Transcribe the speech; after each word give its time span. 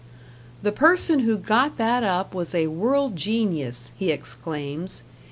The 0.63 0.71
person 0.71 1.19
who 1.19 1.37
got 1.37 1.77
that 1.77 2.01
up 2.01 2.33
was 2.33 2.55
a 2.55 2.65
world 2.65 3.15
genius, 3.15 3.91
he 3.95 4.09
exclaims. 4.11 5.03